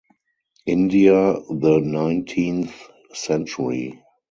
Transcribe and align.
India, 0.65 1.33
the 1.51 1.79
nineteenth 1.79 2.73
century. 3.13 4.01